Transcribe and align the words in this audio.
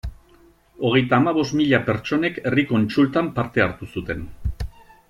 Hogeita 0.87 1.17
hamabost 1.19 1.55
mila 1.59 1.81
pertsonek 1.91 2.41
herri 2.45 2.67
kontsultan 2.73 3.31
parte 3.39 3.67
hartu 3.69 3.93
zuten. 3.97 4.27